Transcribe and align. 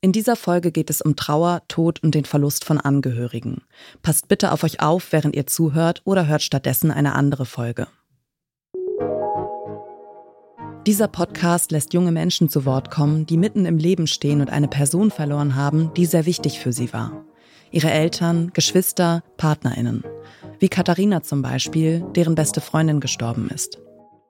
In 0.00 0.12
dieser 0.12 0.36
Folge 0.36 0.70
geht 0.70 0.90
es 0.90 1.00
um 1.02 1.16
Trauer, 1.16 1.62
Tod 1.66 2.02
und 2.04 2.14
den 2.14 2.24
Verlust 2.24 2.64
von 2.64 2.78
Angehörigen. 2.78 3.62
Passt 4.02 4.28
bitte 4.28 4.52
auf 4.52 4.62
euch 4.62 4.80
auf, 4.80 5.10
während 5.10 5.34
ihr 5.34 5.46
zuhört 5.46 6.02
oder 6.04 6.28
hört 6.28 6.42
stattdessen 6.42 6.92
eine 6.92 7.14
andere 7.14 7.46
Folge. 7.46 7.88
Dieser 10.86 11.08
Podcast 11.08 11.72
lässt 11.72 11.92
junge 11.94 12.12
Menschen 12.12 12.48
zu 12.48 12.64
Wort 12.64 12.90
kommen, 12.90 13.26
die 13.26 13.36
mitten 13.36 13.66
im 13.66 13.76
Leben 13.76 14.06
stehen 14.06 14.40
und 14.40 14.50
eine 14.50 14.68
Person 14.68 15.10
verloren 15.10 15.56
haben, 15.56 15.92
die 15.94 16.06
sehr 16.06 16.26
wichtig 16.26 16.60
für 16.60 16.72
sie 16.72 16.92
war. 16.92 17.24
Ihre 17.70 17.90
Eltern, 17.90 18.52
Geschwister, 18.54 19.22
Partnerinnen. 19.36 20.04
Wie 20.60 20.68
Katharina 20.68 21.22
zum 21.22 21.42
Beispiel, 21.42 22.04
deren 22.14 22.36
beste 22.36 22.60
Freundin 22.60 23.00
gestorben 23.00 23.50
ist. 23.52 23.78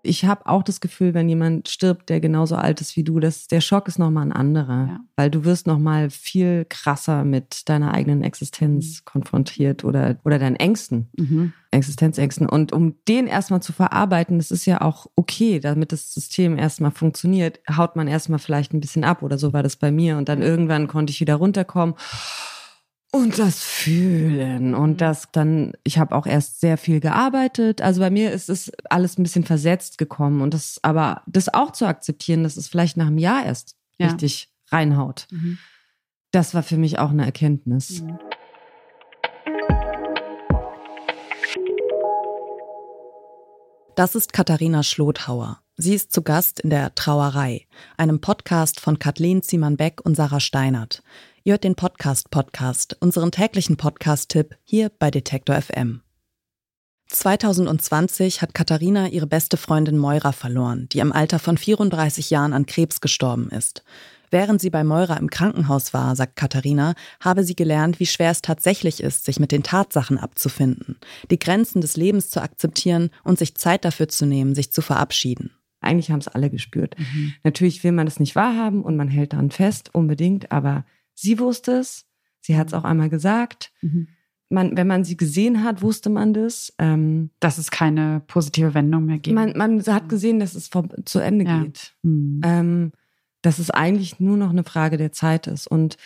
Ich 0.02 0.24
habe 0.24 0.46
auch 0.46 0.62
das 0.62 0.80
Gefühl, 0.80 1.14
wenn 1.14 1.28
jemand 1.28 1.68
stirbt, 1.68 2.08
der 2.08 2.20
genauso 2.20 2.56
alt 2.56 2.80
ist 2.80 2.96
wie 2.96 3.04
du, 3.04 3.20
dass 3.20 3.46
der 3.46 3.60
Schock 3.60 3.88
ist 3.88 3.98
nochmal 3.98 4.26
ein 4.26 4.32
anderer. 4.32 4.86
Ja. 4.88 5.00
Weil 5.16 5.30
du 5.30 5.44
wirst 5.44 5.66
nochmal 5.66 6.10
viel 6.10 6.66
krasser 6.68 7.24
mit 7.24 7.68
deiner 7.68 7.94
eigenen 7.94 8.22
Existenz 8.22 9.00
mhm. 9.00 9.04
konfrontiert 9.04 9.84
oder, 9.84 10.18
oder 10.24 10.38
deinen 10.38 10.56
Ängsten, 10.56 11.08
mhm. 11.16 11.52
Existenzängsten. 11.70 12.48
Und 12.48 12.72
um 12.72 12.94
den 13.08 13.26
erstmal 13.26 13.62
zu 13.62 13.72
verarbeiten, 13.72 14.38
das 14.38 14.50
ist 14.50 14.66
ja 14.66 14.80
auch 14.80 15.06
okay, 15.16 15.60
damit 15.60 15.92
das 15.92 16.14
System 16.14 16.58
erstmal 16.58 16.90
funktioniert, 16.90 17.60
haut 17.76 17.96
man 17.96 18.08
erstmal 18.08 18.38
vielleicht 18.38 18.72
ein 18.72 18.80
bisschen 18.80 19.04
ab 19.04 19.22
oder 19.22 19.38
so 19.38 19.52
war 19.52 19.62
das 19.62 19.76
bei 19.76 19.90
mir. 19.90 20.16
Und 20.16 20.28
dann 20.28 20.42
irgendwann 20.42 20.88
konnte 20.88 21.10
ich 21.10 21.20
wieder 21.20 21.36
runterkommen 21.36 21.94
und 23.10 23.38
das 23.38 23.62
Fühlen 23.62 24.74
und 24.74 24.90
mhm. 24.90 24.96
das 24.98 25.30
dann, 25.32 25.72
ich 25.82 25.98
habe 25.98 26.14
auch 26.14 26.26
erst 26.26 26.60
sehr 26.60 26.76
viel 26.76 27.00
gearbeitet. 27.00 27.80
Also 27.80 28.00
bei 28.00 28.10
mir 28.10 28.32
ist 28.32 28.50
es 28.50 28.70
alles 28.90 29.18
ein 29.18 29.22
bisschen 29.22 29.44
versetzt 29.44 29.96
gekommen 29.96 30.42
und 30.42 30.52
das, 30.52 30.78
aber 30.82 31.22
das 31.26 31.52
auch 31.52 31.72
zu 31.72 31.86
akzeptieren, 31.86 32.42
dass 32.42 32.56
es 32.56 32.68
vielleicht 32.68 32.96
nach 32.96 33.06
einem 33.06 33.18
Jahr 33.18 33.44
erst 33.46 33.76
ja. 33.98 34.08
richtig 34.08 34.52
reinhaut. 34.70 35.26
Mhm. 35.30 35.58
Das 36.32 36.54
war 36.54 36.62
für 36.62 36.76
mich 36.76 36.98
auch 36.98 37.10
eine 37.10 37.24
Erkenntnis. 37.24 38.02
Mhm. 38.02 38.18
Das 43.96 44.14
ist 44.14 44.32
Katharina 44.32 44.82
Schlothauer. 44.82 45.60
Sie 45.76 45.94
ist 45.94 46.12
zu 46.12 46.22
Gast 46.22 46.60
in 46.60 46.70
der 46.70 46.94
Trauerei, 46.94 47.66
einem 47.96 48.20
Podcast 48.20 48.80
von 48.80 48.98
Kathleen 48.98 49.42
Ziemann-Beck 49.42 50.00
und 50.04 50.14
Sarah 50.14 50.40
Steinert. 50.40 51.02
Ihr 51.44 51.52
hört 51.52 51.64
den 51.64 51.76
Podcast 51.76 52.30
Podcast, 52.30 52.96
unseren 53.00 53.30
täglichen 53.30 53.76
Podcast-Tipp 53.76 54.56
hier 54.64 54.90
bei 54.98 55.10
Detektor 55.10 55.60
FM. 55.60 56.02
2020 57.06 58.42
hat 58.42 58.54
Katharina 58.54 59.08
ihre 59.08 59.28
beste 59.28 59.56
Freundin 59.56 59.98
Moira 59.98 60.32
verloren, 60.32 60.88
die 60.90 60.98
im 60.98 61.12
Alter 61.12 61.38
von 61.38 61.56
34 61.56 62.30
Jahren 62.30 62.52
an 62.52 62.66
Krebs 62.66 63.00
gestorben 63.00 63.50
ist. 63.50 63.84
Während 64.30 64.60
sie 64.60 64.68
bei 64.68 64.84
Moira 64.84 65.16
im 65.16 65.30
Krankenhaus 65.30 65.94
war, 65.94 66.16
sagt 66.16 66.36
Katharina, 66.36 66.94
habe 67.20 67.44
sie 67.44 67.56
gelernt, 67.56 68.00
wie 68.00 68.06
schwer 68.06 68.32
es 68.32 68.42
tatsächlich 68.42 69.00
ist, 69.00 69.24
sich 69.24 69.40
mit 69.40 69.52
den 69.52 69.62
Tatsachen 69.62 70.18
abzufinden, 70.18 70.98
die 71.30 71.38
Grenzen 71.38 71.80
des 71.80 71.96
Lebens 71.96 72.30
zu 72.30 72.42
akzeptieren 72.42 73.10
und 73.22 73.38
sich 73.38 73.54
Zeit 73.54 73.84
dafür 73.84 74.08
zu 74.08 74.26
nehmen, 74.26 74.54
sich 74.54 74.72
zu 74.72 74.82
verabschieden. 74.82 75.52
Eigentlich 75.80 76.10
haben 76.10 76.18
es 76.18 76.28
alle 76.28 76.50
gespürt. 76.50 76.96
Mhm. 76.98 77.34
Natürlich 77.44 77.84
will 77.84 77.92
man 77.92 78.08
es 78.08 78.18
nicht 78.18 78.34
wahrhaben 78.34 78.82
und 78.82 78.96
man 78.96 79.08
hält 79.08 79.32
daran 79.32 79.52
fest, 79.52 79.94
unbedingt, 79.94 80.50
aber 80.50 80.84
Sie 81.20 81.40
wusste 81.40 81.72
es, 81.72 82.06
sie 82.40 82.56
hat 82.56 82.68
es 82.68 82.74
auch 82.74 82.84
einmal 82.84 83.08
gesagt. 83.08 83.72
Mhm. 83.80 84.08
Man, 84.50 84.76
wenn 84.76 84.86
man 84.86 85.04
sie 85.04 85.16
gesehen 85.16 85.64
hat, 85.64 85.82
wusste 85.82 86.10
man 86.10 86.32
das. 86.32 86.72
Ähm, 86.78 87.30
dass 87.40 87.58
es 87.58 87.70
keine 87.70 88.22
positive 88.28 88.72
Wendung 88.72 89.06
mehr 89.06 89.18
gibt. 89.18 89.34
Man, 89.34 89.52
man 89.56 89.84
hat 89.84 90.08
gesehen, 90.08 90.38
dass 90.38 90.54
es 90.54 90.68
vor, 90.68 90.88
zu 91.04 91.18
Ende 91.18 91.44
ja. 91.44 91.62
geht. 91.62 91.94
Mhm. 92.02 92.40
Ähm, 92.44 92.92
dass 93.42 93.58
es 93.58 93.70
eigentlich 93.70 94.20
nur 94.20 94.36
noch 94.36 94.50
eine 94.50 94.62
Frage 94.62 94.96
der 94.96 95.10
Zeit 95.10 95.48
ist. 95.48 95.66
Und 95.66 95.96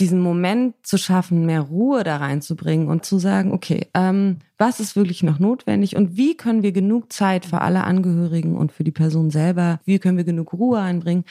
diesen 0.00 0.20
Moment 0.20 0.74
zu 0.82 0.98
schaffen, 0.98 1.46
mehr 1.46 1.60
Ruhe 1.60 2.02
da 2.02 2.18
reinzubringen 2.18 2.88
und 2.88 3.04
zu 3.04 3.18
sagen, 3.18 3.52
okay, 3.52 3.86
ähm, 3.94 4.38
was 4.56 4.80
ist 4.80 4.96
wirklich 4.96 5.22
noch 5.22 5.38
notwendig 5.38 5.96
und 5.96 6.16
wie 6.16 6.36
können 6.36 6.62
wir 6.62 6.72
genug 6.72 7.12
Zeit 7.12 7.46
für 7.46 7.60
alle 7.60 7.84
Angehörigen 7.84 8.56
und 8.56 8.70
für 8.72 8.84
die 8.84 8.92
Person 8.92 9.30
selber, 9.30 9.80
wie 9.84 9.98
können 9.98 10.16
wir 10.16 10.24
genug 10.24 10.52
Ruhe 10.52 10.80
einbringen, 10.80 11.24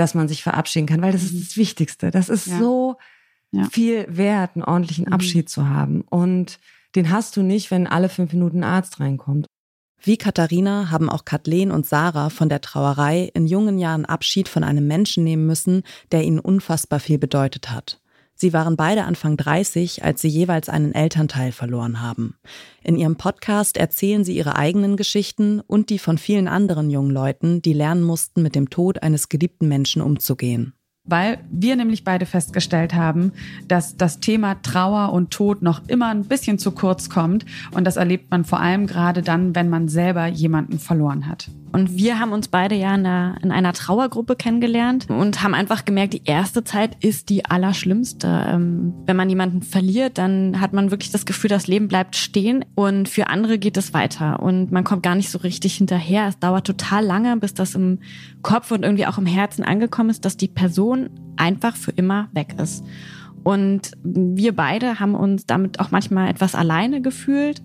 dass 0.00 0.14
man 0.14 0.28
sich 0.28 0.42
verabschieden 0.42 0.86
kann, 0.86 1.02
weil 1.02 1.12
das 1.12 1.22
ist 1.22 1.34
mhm. 1.34 1.40
das 1.40 1.56
Wichtigste. 1.56 2.10
Das 2.10 2.28
ist 2.28 2.46
ja. 2.46 2.58
so 2.58 2.96
ja. 3.52 3.64
viel 3.70 4.06
wert, 4.08 4.52
einen 4.54 4.64
ordentlichen 4.64 5.06
mhm. 5.06 5.12
Abschied 5.12 5.48
zu 5.50 5.68
haben. 5.68 6.00
Und 6.02 6.58
den 6.94 7.10
hast 7.10 7.36
du 7.36 7.42
nicht, 7.42 7.70
wenn 7.70 7.86
alle 7.86 8.08
fünf 8.08 8.32
Minuten 8.32 8.64
ein 8.64 8.64
Arzt 8.64 8.98
reinkommt. 8.98 9.46
Wie 10.02 10.16
Katharina 10.16 10.90
haben 10.90 11.10
auch 11.10 11.26
Kathleen 11.26 11.70
und 11.70 11.84
Sarah 11.84 12.30
von 12.30 12.48
der 12.48 12.62
Trauerei 12.62 13.30
in 13.34 13.46
jungen 13.46 13.78
Jahren 13.78 14.06
Abschied 14.06 14.48
von 14.48 14.64
einem 14.64 14.86
Menschen 14.86 15.24
nehmen 15.24 15.46
müssen, 15.46 15.82
der 16.10 16.24
ihnen 16.24 16.40
unfassbar 16.40 17.00
viel 17.00 17.18
bedeutet 17.18 17.70
hat. 17.70 18.00
Sie 18.40 18.54
waren 18.54 18.74
beide 18.76 19.04
Anfang 19.04 19.36
30, 19.36 20.02
als 20.02 20.22
sie 20.22 20.28
jeweils 20.28 20.70
einen 20.70 20.94
Elternteil 20.94 21.52
verloren 21.52 22.00
haben. 22.00 22.36
In 22.82 22.96
ihrem 22.96 23.16
Podcast 23.16 23.76
erzählen 23.76 24.24
sie 24.24 24.34
ihre 24.34 24.56
eigenen 24.56 24.96
Geschichten 24.96 25.60
und 25.60 25.90
die 25.90 25.98
von 25.98 26.16
vielen 26.16 26.48
anderen 26.48 26.88
jungen 26.88 27.10
Leuten, 27.10 27.60
die 27.60 27.74
lernen 27.74 28.02
mussten, 28.02 28.40
mit 28.40 28.54
dem 28.54 28.70
Tod 28.70 29.02
eines 29.02 29.28
geliebten 29.28 29.68
Menschen 29.68 30.00
umzugehen 30.00 30.72
weil 31.06 31.38
wir 31.50 31.74
nämlich 31.74 32.04
beide 32.04 32.24
festgestellt 32.24 32.94
haben, 32.94 33.32
dass 33.66 33.96
das 33.96 34.20
Thema 34.20 34.62
Trauer 34.62 35.12
und 35.12 35.32
Tod 35.32 35.60
noch 35.60 35.80
immer 35.88 36.08
ein 36.08 36.26
bisschen 36.26 36.58
zu 36.58 36.70
kurz 36.70 37.08
kommt 37.08 37.44
und 37.72 37.84
das 37.84 37.96
erlebt 37.96 38.30
man 38.30 38.44
vor 38.44 38.60
allem 38.60 38.86
gerade 38.86 39.22
dann, 39.22 39.56
wenn 39.56 39.68
man 39.68 39.88
selber 39.88 40.26
jemanden 40.28 40.78
verloren 40.78 41.26
hat. 41.26 41.50
Und 41.72 41.96
wir 41.96 42.18
haben 42.18 42.32
uns 42.32 42.48
beide 42.48 42.74
ja 42.74 42.94
in 42.94 43.06
einer, 43.06 43.36
in 43.42 43.52
einer 43.52 43.72
Trauergruppe 43.72 44.34
kennengelernt 44.34 45.06
und 45.08 45.42
haben 45.42 45.54
einfach 45.54 45.84
gemerkt, 45.84 46.14
die 46.14 46.22
erste 46.24 46.64
Zeit 46.64 46.96
ist 47.02 47.28
die 47.28 47.44
allerschlimmste. 47.44 48.46
Ähm, 48.48 48.94
wenn 49.06 49.16
man 49.16 49.28
jemanden 49.28 49.62
verliert, 49.62 50.18
dann 50.18 50.60
hat 50.60 50.72
man 50.72 50.90
wirklich 50.90 51.12
das 51.12 51.26
Gefühl, 51.26 51.48
das 51.48 51.68
Leben 51.68 51.86
bleibt 51.86 52.16
stehen 52.16 52.64
und 52.74 53.08
für 53.08 53.28
andere 53.28 53.58
geht 53.58 53.76
es 53.76 53.94
weiter 53.94 54.40
und 54.40 54.72
man 54.72 54.82
kommt 54.82 55.04
gar 55.04 55.14
nicht 55.14 55.30
so 55.30 55.38
richtig 55.38 55.76
hinterher. 55.76 56.26
Es 56.26 56.38
dauert 56.38 56.66
total 56.66 57.04
lange, 57.04 57.36
bis 57.36 57.54
das 57.54 57.76
im 57.76 58.00
Kopf 58.42 58.72
und 58.72 58.82
irgendwie 58.82 59.06
auch 59.06 59.18
im 59.18 59.26
Herzen 59.26 59.64
angekommen 59.64 60.10
ist, 60.10 60.24
dass 60.24 60.36
die 60.36 60.48
Person 60.48 61.10
einfach 61.36 61.76
für 61.76 61.92
immer 61.92 62.28
weg 62.32 62.56
ist. 62.60 62.84
Und 63.44 63.92
wir 64.02 64.54
beide 64.54 65.00
haben 65.00 65.14
uns 65.14 65.46
damit 65.46 65.80
auch 65.80 65.90
manchmal 65.90 66.28
etwas 66.28 66.54
alleine 66.54 67.00
gefühlt 67.00 67.62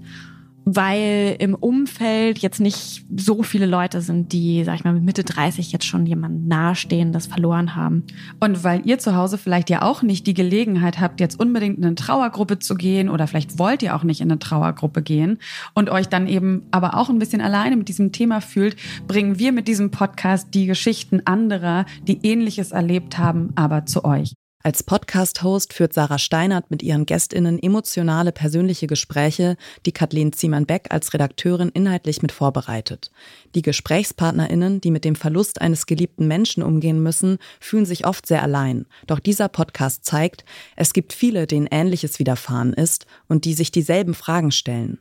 weil 0.66 1.36
im 1.40 1.54
Umfeld 1.54 2.40
jetzt 2.40 2.60
nicht 2.60 3.06
so 3.16 3.44
viele 3.44 3.68
Leute 3.68 4.02
sind, 4.02 4.34
die, 4.34 4.64
sag 4.64 4.76
ich 4.76 4.84
mal, 4.84 4.94
mit 4.94 5.04
Mitte 5.04 5.24
30 5.24 5.72
jetzt 5.72 5.86
schon 5.86 6.08
jemanden 6.08 6.48
nahestehendes 6.48 7.28
verloren 7.28 7.76
haben. 7.76 8.04
Und 8.40 8.64
weil 8.64 8.82
ihr 8.86 8.98
zu 8.98 9.16
Hause 9.16 9.38
vielleicht 9.38 9.70
ja 9.70 9.84
auch 9.84 10.02
nicht 10.02 10.26
die 10.26 10.34
Gelegenheit 10.34 11.00
habt, 11.00 11.20
jetzt 11.20 11.40
unbedingt 11.40 11.78
in 11.78 11.86
eine 11.86 11.96
Trauergruppe 11.96 12.58
zu 12.58 12.76
gehen 12.76 13.10
oder 13.10 13.28
vielleicht 13.28 13.60
wollt 13.60 13.84
ihr 13.84 13.96
auch 13.96 14.04
nicht 14.04 14.22
in 14.22 14.32
eine 14.32 14.40
Trauergruppe 14.40 15.04
gehen 15.04 15.38
und 15.76 15.90
euch 15.92 16.10
dann 16.10 16.28
eben 16.28 16.64
aber 16.72 16.98
auch 16.98 17.10
ein 17.10 17.20
bisschen 17.20 17.42
alleine 17.42 17.76
mit 17.76 17.88
diesem 17.88 18.12
Thema 18.12 18.42
fühlt, 18.42 18.76
bringen 19.08 19.38
wir 19.38 19.52
mit 19.52 19.68
diesem 19.68 19.92
Podcast 19.92 20.54
die 20.56 20.66
Geschichten 20.66 21.22
anderer, 21.26 21.86
die 22.08 22.20
ähnliches 22.24 22.72
erlebt 22.72 23.20
haben, 23.20 23.52
aber 23.56 23.86
zu 23.86 24.04
euch. 24.04 24.34
Als 24.66 24.82
Podcast-Host 24.82 25.74
führt 25.74 25.94
Sarah 25.94 26.18
Steinert 26.18 26.72
mit 26.72 26.82
ihren 26.82 27.06
GästInnen 27.06 27.62
emotionale 27.62 28.32
persönliche 28.32 28.88
Gespräche, 28.88 29.58
die 29.86 29.92
Kathleen 29.92 30.34
Ziemann-Beck 30.34 30.88
als 30.90 31.14
Redakteurin 31.14 31.70
inhaltlich 31.70 32.24
mit 32.24 32.32
vorbereitet. 32.32 33.12
Die 33.54 33.62
GesprächspartnerInnen, 33.62 34.82
die 34.82 34.90
mit 34.90 35.06
dem 35.06 35.16
Verlust 35.16 35.62
eines 35.62 35.86
geliebten 35.86 36.28
Menschen 36.28 36.64
umgehen 36.64 37.04
müssen, 37.04 37.38
fühlen 37.60 37.86
sich 37.86 38.08
oft 38.08 38.26
sehr 38.26 38.42
allein. 38.42 38.88
Doch 39.06 39.20
dieser 39.20 39.50
Podcast 39.50 40.04
zeigt, 40.04 40.46
es 40.76 40.94
gibt 40.94 41.14
viele, 41.14 41.46
denen 41.46 41.68
Ähnliches 41.70 42.18
widerfahren 42.18 42.74
ist 42.74 43.06
und 43.28 43.46
die 43.46 43.54
sich 43.54 43.70
dieselben 43.70 44.16
Fragen 44.16 44.50
stellen. 44.50 44.98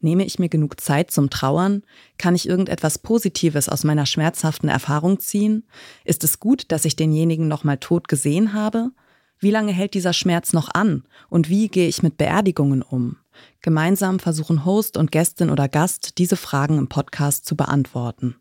Nehme 0.00 0.24
ich 0.24 0.40
mir 0.40 0.48
genug 0.48 0.80
Zeit 0.80 1.12
zum 1.12 1.30
Trauern? 1.30 1.84
Kann 2.18 2.34
ich 2.34 2.48
irgendetwas 2.48 2.98
Positives 2.98 3.68
aus 3.68 3.84
meiner 3.84 4.06
schmerzhaften 4.06 4.68
Erfahrung 4.68 5.20
ziehen? 5.20 5.62
Ist 6.04 6.24
es 6.24 6.40
gut, 6.40 6.72
dass 6.72 6.84
ich 6.84 6.96
denjenigen 6.96 7.46
nochmal 7.46 7.78
tot 7.78 8.08
gesehen 8.08 8.54
habe? 8.54 8.90
Wie 9.38 9.50
lange 9.50 9.72
hält 9.72 9.94
dieser 9.94 10.12
Schmerz 10.12 10.52
noch 10.52 10.70
an? 10.72 11.04
Und 11.28 11.48
wie 11.48 11.68
gehe 11.68 11.88
ich 11.88 12.02
mit 12.02 12.16
Beerdigungen 12.16 12.82
um? 12.82 13.16
Gemeinsam 13.62 14.18
versuchen 14.18 14.64
Host 14.64 14.96
und 14.96 15.10
Gästin 15.10 15.50
oder 15.50 15.68
Gast, 15.68 16.18
diese 16.18 16.36
Fragen 16.36 16.78
im 16.78 16.88
Podcast 16.88 17.44
zu 17.44 17.56
beantworten. 17.56 18.36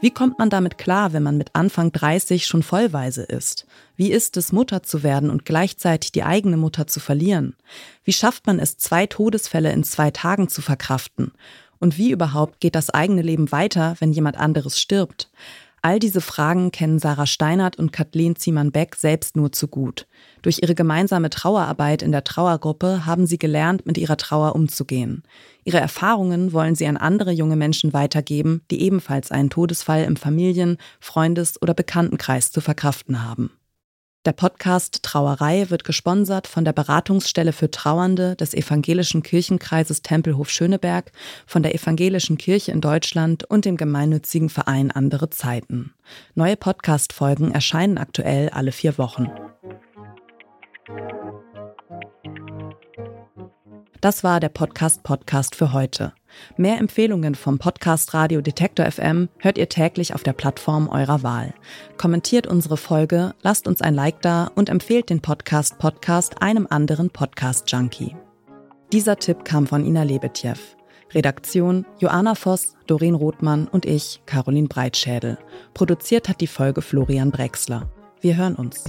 Wie 0.00 0.10
kommt 0.10 0.38
man 0.38 0.50
damit 0.50 0.76
klar, 0.76 1.12
wenn 1.12 1.22
man 1.22 1.38
mit 1.38 1.54
Anfang 1.54 1.90
30 1.90 2.46
schon 2.46 2.62
vollweise 2.62 3.22
ist? 3.22 3.66
Wie 3.96 4.12
ist 4.12 4.36
es, 4.36 4.52
Mutter 4.52 4.82
zu 4.82 5.02
werden 5.02 5.30
und 5.30 5.44
gleichzeitig 5.44 6.12
die 6.12 6.22
eigene 6.22 6.58
Mutter 6.58 6.86
zu 6.86 7.00
verlieren? 7.00 7.56
Wie 8.04 8.12
schafft 8.12 8.46
man 8.46 8.58
es, 8.58 8.76
zwei 8.76 9.06
Todesfälle 9.06 9.72
in 9.72 9.84
zwei 9.84 10.10
Tagen 10.10 10.48
zu 10.48 10.60
verkraften? 10.60 11.32
Und 11.78 11.96
wie 11.98 12.10
überhaupt 12.10 12.60
geht 12.60 12.74
das 12.74 12.90
eigene 12.90 13.22
Leben 13.22 13.52
weiter, 13.52 13.96
wenn 13.98 14.12
jemand 14.12 14.36
anderes 14.36 14.78
stirbt? 14.80 15.30
All 15.86 16.00
diese 16.00 16.20
Fragen 16.20 16.72
kennen 16.72 16.98
Sarah 16.98 17.26
Steinert 17.26 17.78
und 17.78 17.92
Kathleen 17.92 18.34
Ziemann-Beck 18.34 18.96
selbst 18.96 19.36
nur 19.36 19.52
zu 19.52 19.68
gut. 19.68 20.08
Durch 20.42 20.58
ihre 20.60 20.74
gemeinsame 20.74 21.30
Trauerarbeit 21.30 22.02
in 22.02 22.10
der 22.10 22.24
Trauergruppe 22.24 23.06
haben 23.06 23.24
sie 23.28 23.38
gelernt, 23.38 23.86
mit 23.86 23.96
ihrer 23.96 24.16
Trauer 24.16 24.56
umzugehen. 24.56 25.22
Ihre 25.62 25.78
Erfahrungen 25.78 26.52
wollen 26.52 26.74
sie 26.74 26.88
an 26.88 26.96
andere 26.96 27.30
junge 27.30 27.54
Menschen 27.54 27.92
weitergeben, 27.92 28.62
die 28.72 28.82
ebenfalls 28.82 29.30
einen 29.30 29.48
Todesfall 29.48 30.02
im 30.02 30.16
Familien-, 30.16 30.78
Freundes- 30.98 31.62
oder 31.62 31.72
Bekanntenkreis 31.72 32.50
zu 32.50 32.60
verkraften 32.60 33.22
haben. 33.22 33.52
Der 34.26 34.32
Podcast 34.32 35.04
Trauerei 35.04 35.70
wird 35.70 35.84
gesponsert 35.84 36.48
von 36.48 36.64
der 36.64 36.72
Beratungsstelle 36.72 37.52
für 37.52 37.70
Trauernde 37.70 38.34
des 38.34 38.54
Evangelischen 38.54 39.22
Kirchenkreises 39.22 40.02
Tempelhof 40.02 40.50
Schöneberg, 40.50 41.12
von 41.46 41.62
der 41.62 41.76
Evangelischen 41.76 42.36
Kirche 42.36 42.72
in 42.72 42.80
Deutschland 42.80 43.44
und 43.44 43.64
dem 43.64 43.76
gemeinnützigen 43.76 44.48
Verein 44.48 44.90
Andere 44.90 45.30
Zeiten. 45.30 45.94
Neue 46.34 46.56
Podcast-Folgen 46.56 47.52
erscheinen 47.52 47.98
aktuell 47.98 48.48
alle 48.48 48.72
vier 48.72 48.98
Wochen. 48.98 49.30
Das 54.00 54.22
war 54.22 54.40
der 54.40 54.50
Podcast 54.50 55.02
Podcast 55.02 55.56
für 55.56 55.72
heute. 55.72 56.12
Mehr 56.56 56.78
Empfehlungen 56.78 57.34
vom 57.34 57.58
Podcast 57.58 58.12
Radio 58.12 58.42
Detektor 58.42 58.90
FM 58.90 59.28
hört 59.38 59.56
ihr 59.56 59.68
täglich 59.68 60.14
auf 60.14 60.22
der 60.22 60.34
Plattform 60.34 60.88
eurer 60.88 61.22
Wahl. 61.22 61.54
Kommentiert 61.96 62.46
unsere 62.46 62.76
Folge, 62.76 63.34
lasst 63.42 63.66
uns 63.66 63.80
ein 63.80 63.94
Like 63.94 64.20
da 64.20 64.50
und 64.54 64.68
empfehlt 64.68 65.08
den 65.08 65.22
Podcast 65.22 65.78
Podcast 65.78 66.42
einem 66.42 66.66
anderen 66.68 67.10
Podcast 67.10 67.70
Junkie. 67.72 68.14
Dieser 68.92 69.16
Tipp 69.16 69.44
kam 69.44 69.66
von 69.66 69.84
Ina 69.84 70.02
Lebetjew. 70.02 70.58
Redaktion 71.14 71.86
Joanna 71.98 72.34
Voss, 72.34 72.74
Doreen 72.86 73.14
Rothmann 73.14 73.66
und 73.68 73.86
ich, 73.86 74.20
Caroline 74.26 74.68
Breitschädel. 74.68 75.38
Produziert 75.72 76.28
hat 76.28 76.40
die 76.40 76.46
Folge 76.46 76.82
Florian 76.82 77.30
Brexler. 77.30 77.90
Wir 78.20 78.36
hören 78.36 78.56
uns. 78.56 78.84